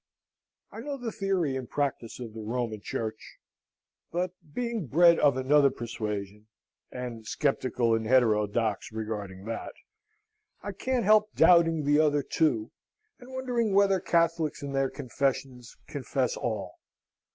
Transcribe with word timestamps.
I 0.71 0.79
know 0.79 0.97
the 0.97 1.11
theory 1.11 1.55
and 1.55 1.69
practice 1.69 2.19
of 2.19 2.33
the 2.33 2.41
Roman 2.41 2.81
Church; 2.81 3.37
but, 4.11 4.31
being 4.51 4.87
bred 4.87 5.19
of 5.19 5.37
another 5.37 5.69
persuasion 5.69 6.47
(and 6.91 7.27
sceptical 7.27 7.93
and 7.93 8.07
heterodox 8.07 8.91
regarding 8.91 9.45
that), 9.45 9.73
I 10.63 10.71
can't 10.71 11.05
help 11.05 11.35
doubting 11.35 11.83
the 11.85 11.99
other, 11.99 12.23
too, 12.23 12.71
and 13.19 13.31
wondering 13.31 13.75
whether 13.75 13.99
Catholics, 13.99 14.63
in 14.63 14.71
their 14.73 14.89
confessions, 14.89 15.77
confess 15.85 16.35
all? 16.35 16.79